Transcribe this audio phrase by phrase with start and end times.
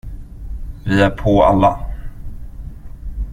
[0.85, 1.79] Vi är på alla!